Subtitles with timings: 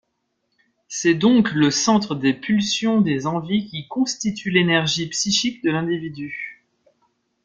[0.87, 6.65] C'est donc le centre des pulsions, des envies qui constituent l'énergie psychique de l'individu.